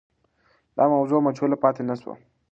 دا 0.77 0.83
موضوع 0.95 1.19
مجهوله 1.27 1.55
پاتې 1.63 1.81
نه 1.89 1.95
سوه. 2.01 2.13